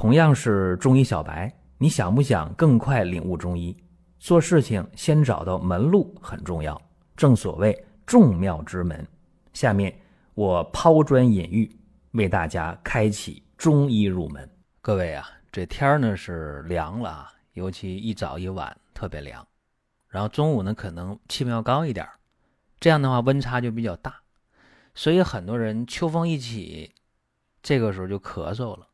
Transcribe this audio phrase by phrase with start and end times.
[0.00, 3.76] 同样是中医小白，你想不想更快领悟中医？
[4.18, 6.80] 做事情先找到门路很重要，
[7.14, 9.06] 正所谓众妙之门。
[9.52, 9.94] 下面
[10.32, 11.70] 我抛砖引玉，
[12.12, 14.48] 为大家开启中医入门。
[14.80, 19.46] 各位啊，这天儿呢是凉了啊，尤其一早一晚特别凉，
[20.08, 22.08] 然后中午呢可能气温要高一点，
[22.78, 24.18] 这样的话温差就比较大，
[24.94, 26.90] 所以很多人秋风一起，
[27.62, 28.86] 这个时候就咳嗽了。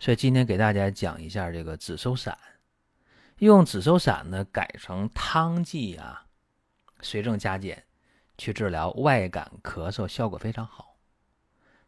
[0.00, 2.36] 所以今天给大家讲一下这个紫苏散。
[3.38, 6.26] 用紫苏散呢改成汤剂啊，
[7.00, 7.84] 随症加减
[8.38, 10.96] 去治疗外感咳嗽，效果非常好。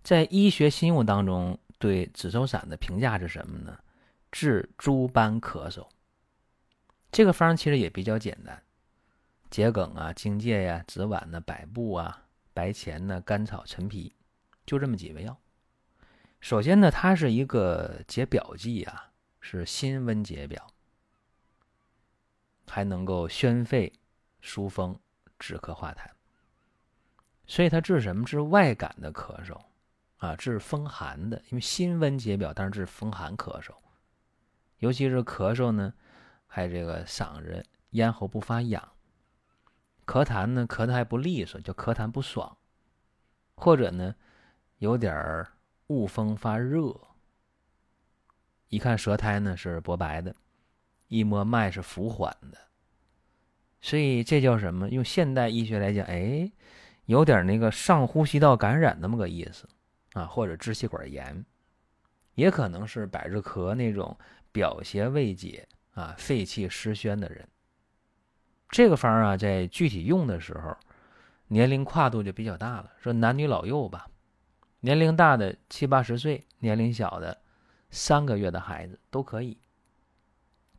[0.03, 3.79] 在医学新用当中，对紫苏散的评价是什么呢？
[4.31, 5.87] 治诸般咳嗽。
[7.11, 8.63] 这个方其实也比较简单，
[9.51, 14.15] 桔梗啊、荆芥呀、紫菀呢、百部啊、白钱呢、甘草、陈皮，
[14.67, 15.39] 就这么几味药。
[16.43, 20.67] 首先呢，它是一个解表剂啊，是辛温解表。
[22.67, 23.93] 还能够宣肺、
[24.41, 24.99] 疏风、
[25.39, 26.09] 止咳化痰，
[27.47, 28.25] 所以它治什么？
[28.25, 29.61] 治外感的咳嗽
[30.17, 31.41] 啊，治风寒的。
[31.51, 33.75] 因为辛温解表，但是治风寒咳嗽，
[34.79, 35.93] 尤其是咳嗽呢，
[36.47, 38.93] 还这个嗓子、咽喉不发痒，
[40.07, 42.57] 咳痰呢，咳的还不利索，就咳痰不爽，
[43.55, 44.15] 或者呢，
[44.79, 45.53] 有点儿
[45.93, 46.99] 恶风发热，
[48.69, 50.35] 一看舌苔呢是薄白的。
[51.09, 52.57] 一摸脉是浮缓的，
[53.83, 54.89] 所以这叫什么？
[54.89, 56.51] 用现代医学来讲，哎，
[57.05, 59.69] 有点那个上呼吸道感染那么个意思
[60.15, 61.45] 啊，或者支气管炎，
[62.35, 64.17] 也可能是百日咳那种
[64.53, 67.47] 表邪未解啊、肺气失宣的人。
[68.71, 70.75] 这个方啊，在具体用的时候，
[71.49, 74.09] 年龄跨度就比较大了，说男女老幼吧，
[74.85, 77.41] 年龄大的七八十岁，年龄小的
[77.89, 79.57] 三个月的孩子都可以。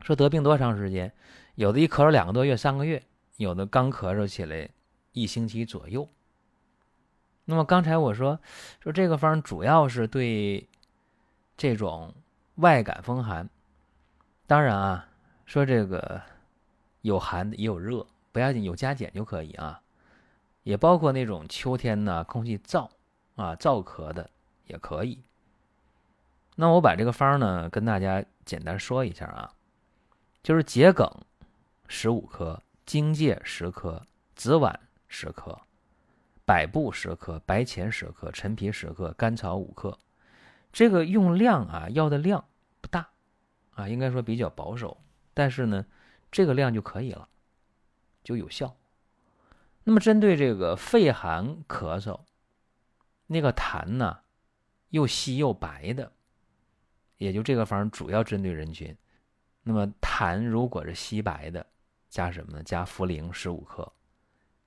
[0.02, 1.10] 说得病多长时间？
[1.54, 3.02] 有的一咳嗽两个多月、三个月，
[3.38, 4.68] 有的刚咳嗽起来
[5.12, 6.06] 一星期左右。
[7.46, 8.38] 那么刚才我说
[8.80, 10.68] 说这个方主要是对
[11.56, 12.12] 这种
[12.56, 13.48] 外感风寒，
[14.46, 15.08] 当然啊，
[15.46, 16.20] 说这个
[17.00, 19.80] 有寒也有热，不要紧，有加减就可以啊。
[20.62, 22.86] 也包括那种秋天呢空气燥
[23.36, 24.30] 啊燥咳的
[24.66, 25.22] 也可以。
[26.56, 29.52] 那我把这个方呢跟大家简单说一下啊。
[30.42, 31.10] 就是桔梗
[31.88, 34.06] 十五克，荆芥十克，
[34.36, 34.76] 紫菀
[35.08, 35.58] 十克，
[36.44, 39.98] 百部十克，白钱十克，陈皮十克，甘草五克。
[40.70, 42.44] 这个用量啊，要的量
[42.82, 43.08] 不大
[43.74, 44.98] 啊，应该说比较保守。
[45.32, 45.86] 但是呢，
[46.30, 47.26] 这个量就可以了，
[48.22, 48.76] 就有效。
[49.84, 52.20] 那么针对这个肺寒咳嗽，
[53.34, 54.20] 那个痰呢
[54.90, 56.12] 又稀又白的，
[57.18, 58.96] 也就这个方主要针对人群。
[59.64, 61.66] 那么痰如果是稀白的，
[62.08, 62.62] 加什么呢？
[62.62, 63.92] 加茯苓十五克，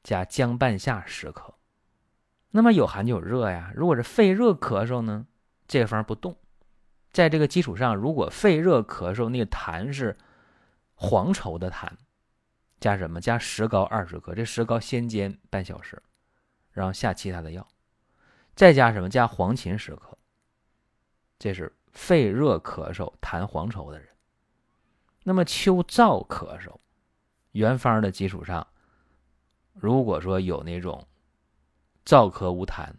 [0.03, 1.53] 加姜半夏十克。
[2.51, 3.71] 那么有寒就有热呀。
[3.75, 5.25] 如果是肺热咳嗽呢，
[5.67, 6.37] 这个方不动。
[7.11, 10.17] 在这个基础上，如果肺热咳嗽那个痰是
[10.95, 11.89] 黄稠的痰，
[12.79, 13.21] 加什么？
[13.21, 14.35] 加石膏二十克。
[14.35, 16.01] 这石膏先煎半小时，
[16.71, 17.67] 然后下其他的药，
[18.57, 19.07] 再加什么？
[19.07, 20.17] 加黄芩十克。
[21.37, 24.09] 这是肺热咳嗽痰黄稠的人。
[25.23, 26.75] 那么秋燥咳嗽，
[27.51, 28.65] 原方的基础上，
[29.73, 31.07] 如果说有那种
[32.03, 32.89] 燥咳无痰，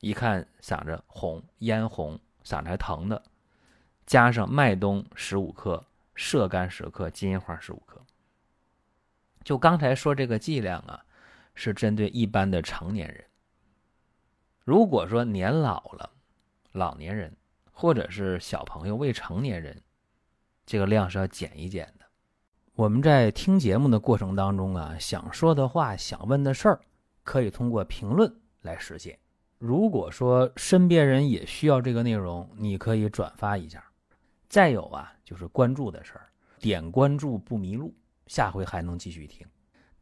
[0.00, 3.22] 一看嗓子红、咽红、嗓子还疼的，
[4.04, 5.86] 加上麦冬十五克、
[6.16, 8.04] 射干十克、金银花十五克。
[9.44, 11.04] 就刚才说这个剂量啊，
[11.54, 13.24] 是针对一般的成年人。
[14.64, 16.10] 如果说年老了，
[16.72, 17.36] 老年人
[17.72, 19.80] 或者是小朋友、未成年人。
[20.66, 22.04] 这个量是要减一减的。
[22.74, 26.80] 我们在听节目的过程当中啊，想说的话、想问的事儿，
[27.24, 28.32] 可以通过评论
[28.62, 29.18] 来实现。
[29.58, 33.84] 如果说身边人也需要这个内容，你可以转发一下。
[34.48, 37.94] 再有啊，就是关注的事儿，点关注不迷路，
[38.26, 39.46] 下回还能继续听。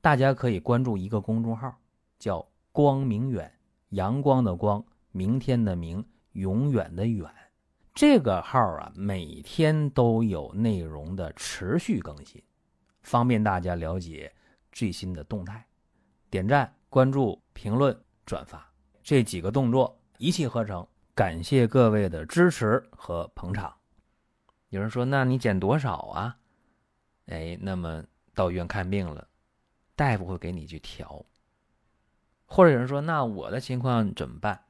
[0.00, 1.74] 大家可以关注一个公众号，
[2.18, 3.52] 叫“光明远”，
[3.90, 7.28] 阳光的光，明天的明，永远的远。
[7.94, 12.42] 这个号啊，每天都有内容的持续更新，
[13.02, 14.32] 方便大家了解
[14.70, 15.66] 最新的动态。
[16.30, 18.70] 点赞、关注、评论、转发
[19.02, 23.74] 这几个动作一气呵成，感谢各位的支持和捧场。
[24.68, 26.36] 有人说：“那你减多少啊？”
[27.26, 29.26] 哎，那么到医院看病了，
[29.96, 31.24] 大夫会给你去调。
[32.48, 34.64] 或者有人说：“那我的情况怎么办？”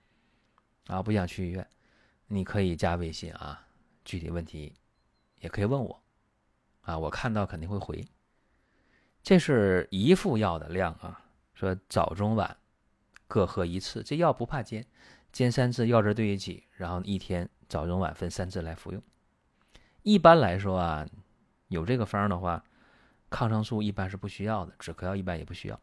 [0.88, 1.66] 啊，不想去医院。
[2.26, 3.66] 你可以加微信啊，
[4.04, 4.74] 具体问题
[5.38, 6.02] 也可以问我，
[6.82, 8.06] 啊，我看到肯定会回。
[9.22, 12.56] 这是一副药的量啊，说早中晚
[13.26, 14.84] 各喝一次，这药不怕煎，
[15.32, 19.02] 煎三次，药汁兑一起，然后一天早中晚分三次来服用。
[20.02, 21.06] 一般来说啊，
[21.68, 22.62] 有这个方的话，
[23.30, 25.80] 抗生素一般是不需要的，止咳药一般也不需要。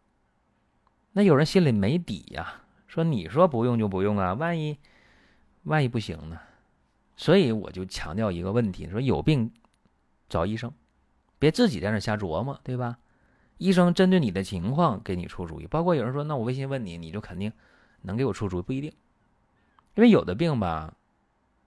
[1.17, 4.77] 那有人心里没底呀，说你说不用就不用啊，万一
[5.63, 6.37] 万一不行呢？
[7.15, 9.49] 所以我就强调一个问题：说有病
[10.27, 10.73] 找医生，
[11.39, 12.97] 别自己在那瞎琢磨，对吧？
[13.57, 15.67] 医生针对你的情况给你出主意。
[15.67, 17.53] 包括有人说，那我微信问你，你就肯定
[18.01, 18.91] 能给我出主意，不一定，
[19.95, 20.93] 因为有的病吧，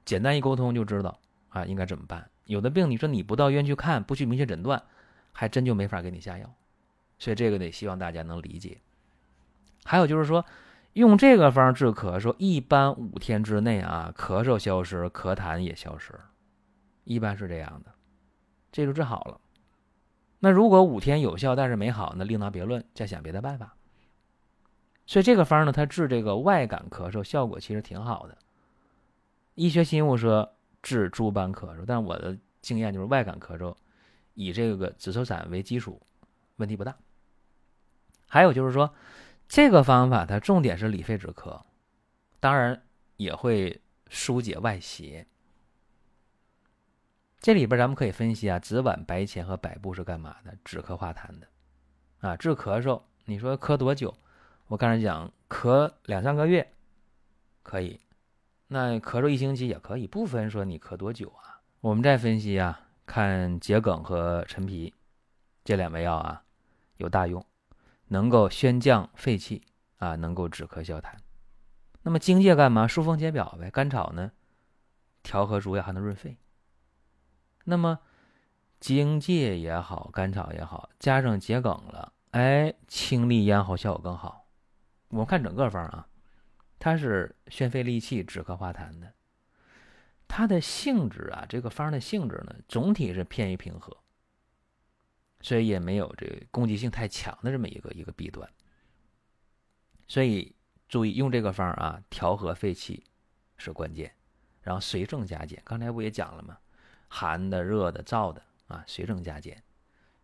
[0.05, 1.19] 简单一沟通就知道
[1.49, 2.29] 啊应该怎么办。
[2.45, 4.83] 有的病你说你不到医院去看，不去明确诊断，
[5.33, 6.55] 还真就没法给你下药。
[7.19, 8.77] 所以这个得希望大家能理解。
[9.89, 10.45] 还有就是说。
[10.95, 16.13] 用这个方治咳嗽，一般五天之内啊，咳嗽消失，咳痰也消失，
[17.05, 17.95] 一般是这样的，
[18.73, 19.41] 这就治好了。
[20.41, 23.77] 那如果五天有效，但是没好，那另当别论，再想别的办法。
[25.07, 28.37] 所以这个方呢，它治这个外感咳嗽效果其实挺好的。
[29.55, 33.77] 医学新物说治诸般咳嗽，但我的经验就是外感咳嗽
[34.35, 36.03] 以这个紫苏散为基础，
[36.57, 36.97] 问题不大。
[38.27, 38.93] 还有就是说。
[39.49, 41.63] 这个方法它重点是理肺止咳，
[42.39, 42.83] 当然
[43.17, 45.27] 也会疏解外邪。
[47.41, 50.55] 这里边咱们可以分析啊，紫菀、白钱和百部是干嘛的？
[50.65, 51.49] 止咳化痰的，
[52.19, 53.01] 啊，治咳嗽。
[53.25, 54.15] 你说咳多久？
[54.67, 56.73] 我刚才讲咳两三个月
[57.63, 58.01] 可以，
[58.67, 61.63] 那咳嗽一星期也可以，不分说你咳多久啊。
[61.81, 64.93] 我们再分析啊，看桔梗和陈皮
[65.65, 66.43] 这两味药啊，
[66.99, 67.43] 有大用。
[68.09, 69.63] 能够宣降肺气
[69.99, 71.15] 啊，能够止咳消痰。
[72.03, 72.87] 那么荆芥干嘛？
[72.87, 73.71] 疏风解表呗。
[73.71, 74.33] 甘草呢，
[75.23, 76.39] 调和诸药还能润肺。
[77.65, 77.99] 那么
[78.81, 84.47] 荆芥也好，甘草也好，加上桔梗了，哎，清利咽喉效果更好。
[85.09, 86.09] 我们看整个方啊，
[86.79, 89.13] 它是宣肺利气、止咳化痰的。
[90.27, 93.97] 它的性质啊，这个方的性质呢，总体是偏于平和。
[95.41, 98.49] 所以也没有这个攻击性太强的这么一个一个弊端，
[100.07, 100.55] 所以
[100.89, 103.05] 注意用这个方啊，调和肺气
[103.57, 104.13] 是关键，
[104.63, 105.63] 然后随症加减。
[105.65, 106.59] 刚才不也讲了吗？
[107.09, 109.63] 寒的、热的、燥的啊，随症加减，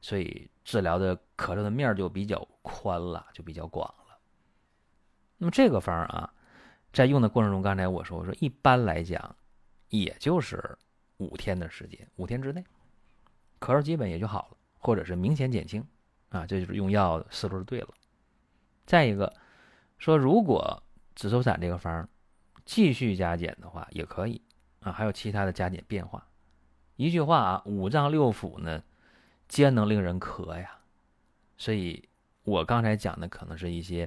[0.01, 4.19] 所以治疗的咳嗽的面就比较宽了，就比较广了。
[5.39, 6.35] 那么这个方啊，
[6.93, 9.37] 在用的过程中，刚才我说我说一般来讲，
[9.91, 10.77] 也就是
[11.19, 12.65] 五天的时间，五天之内，
[13.61, 14.57] 咳嗽基本也就好了。
[14.85, 15.83] 或者是明显减轻，
[16.29, 17.89] 啊，这就是用药思路对了。
[18.85, 19.33] 再一个，
[19.97, 20.83] 说如果
[21.15, 22.07] 紫苏散这个方
[22.67, 24.43] 继续加减的话，也可以
[24.81, 26.29] 啊，还有其他的加减变化。
[26.97, 28.83] 一句话啊，五脏六腑呢，
[29.49, 30.81] 皆能令人咳呀。
[31.57, 32.07] 所以
[32.43, 34.07] 我刚才讲的可能是一些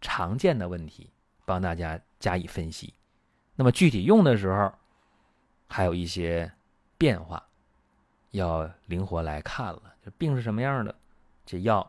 [0.00, 1.12] 常见的问题，
[1.44, 2.92] 帮大家加以分析。
[3.54, 4.72] 那么具体用的时候，
[5.68, 6.52] 还有一些
[6.98, 7.46] 变化。
[8.32, 10.94] 要灵活来看了，就病是什么样的，
[11.46, 11.88] 这药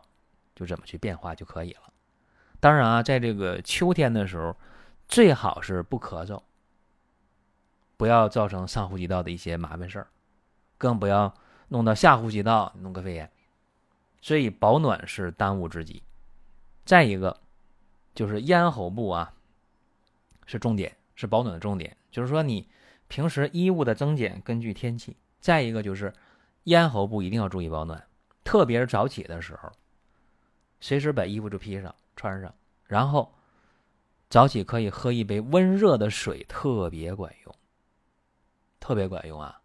[0.54, 1.80] 就怎么去变化就可以了。
[2.60, 4.54] 当然啊，在这个秋天的时候，
[5.08, 6.42] 最好是不咳嗽，
[7.96, 10.06] 不要造成上呼吸道的一些麻烦事儿，
[10.76, 11.34] 更不要
[11.68, 13.30] 弄到下呼吸道弄个肺炎。
[14.20, 16.02] 所以保暖是当务之急。
[16.84, 17.40] 再一个
[18.14, 19.32] 就是咽喉部啊，
[20.44, 21.96] 是重点，是保暖的重点。
[22.10, 22.68] 就是说你
[23.08, 25.16] 平时衣物的增减根据天气。
[25.40, 26.12] 再一个就是。
[26.64, 28.02] 咽喉部一定要注意保暖，
[28.42, 29.70] 特别是早起的时候，
[30.80, 32.54] 随时把衣服就披上穿上，
[32.86, 33.34] 然后
[34.28, 37.54] 早起可以喝一杯温热的水，特别管用，
[38.80, 39.60] 特别管用啊！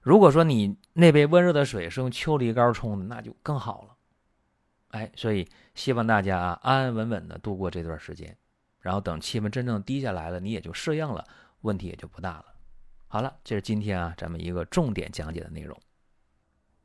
[0.00, 3.96] 如果说你那杯温热的水是用秋梨膏冲的，那就更好了。
[4.88, 8.36] 哎，所以希望大家啊安安稳稳的度过这段时间，
[8.80, 11.24] 然后等气温真正低下来了，你也就适应了，
[11.60, 12.46] 问题也就不大了。
[13.06, 15.80] 好了，这是今天啊咱们一个重点讲解的内容。